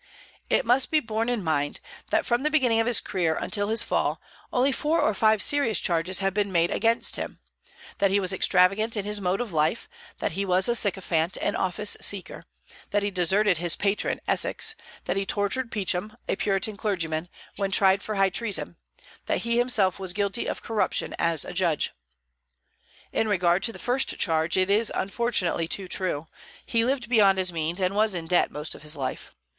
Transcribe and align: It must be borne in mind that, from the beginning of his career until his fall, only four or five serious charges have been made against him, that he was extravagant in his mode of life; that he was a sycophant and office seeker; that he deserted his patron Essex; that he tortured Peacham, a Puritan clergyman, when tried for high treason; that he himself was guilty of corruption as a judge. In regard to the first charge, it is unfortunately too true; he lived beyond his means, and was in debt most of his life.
It 0.49 0.65
must 0.65 0.89
be 0.89 0.99
borne 0.99 1.29
in 1.29 1.43
mind 1.43 1.79
that, 2.09 2.25
from 2.25 2.41
the 2.41 2.49
beginning 2.49 2.79
of 2.79 2.87
his 2.87 2.99
career 2.99 3.35
until 3.35 3.67
his 3.69 3.83
fall, 3.83 4.19
only 4.51 4.71
four 4.71 4.99
or 4.99 5.13
five 5.13 5.43
serious 5.43 5.79
charges 5.79 6.17
have 6.17 6.33
been 6.33 6.51
made 6.51 6.71
against 6.71 7.17
him, 7.17 7.39
that 7.99 8.09
he 8.09 8.19
was 8.19 8.33
extravagant 8.33 8.97
in 8.97 9.05
his 9.05 9.21
mode 9.21 9.39
of 9.39 9.53
life; 9.53 9.87
that 10.17 10.31
he 10.31 10.43
was 10.43 10.67
a 10.67 10.73
sycophant 10.73 11.37
and 11.39 11.55
office 11.55 11.97
seeker; 12.01 12.45
that 12.89 13.03
he 13.03 13.11
deserted 13.11 13.59
his 13.59 13.75
patron 13.75 14.19
Essex; 14.27 14.73
that 15.05 15.17
he 15.17 15.23
tortured 15.23 15.69
Peacham, 15.71 16.17
a 16.27 16.35
Puritan 16.35 16.77
clergyman, 16.77 17.29
when 17.57 17.69
tried 17.69 18.01
for 18.01 18.15
high 18.15 18.31
treason; 18.31 18.77
that 19.27 19.43
he 19.43 19.59
himself 19.59 19.99
was 19.99 20.13
guilty 20.13 20.47
of 20.47 20.63
corruption 20.63 21.13
as 21.19 21.45
a 21.45 21.53
judge. 21.53 21.91
In 23.13 23.27
regard 23.27 23.61
to 23.61 23.71
the 23.71 23.77
first 23.77 24.17
charge, 24.17 24.57
it 24.57 24.71
is 24.71 24.91
unfortunately 24.95 25.67
too 25.67 25.87
true; 25.87 26.25
he 26.65 26.83
lived 26.83 27.07
beyond 27.07 27.37
his 27.37 27.53
means, 27.53 27.79
and 27.79 27.93
was 27.95 28.15
in 28.15 28.25
debt 28.25 28.49
most 28.49 28.73
of 28.73 28.81
his 28.81 28.95
life. 28.95 29.35